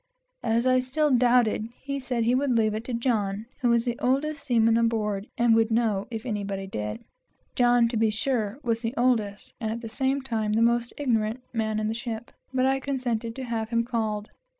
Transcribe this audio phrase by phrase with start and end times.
[0.41, 3.99] As I still doubted, he said he would leave it to John, who was the
[3.99, 7.03] oldest seaman aboard, and would know, if anybody did.
[7.53, 11.43] John, to be sure, was the oldest, and at the same time the most ignorant,
[11.53, 14.31] man in the ship; but I consented to have him called.